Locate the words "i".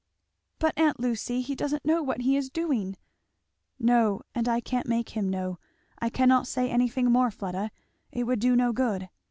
4.49-4.59, 5.99-6.09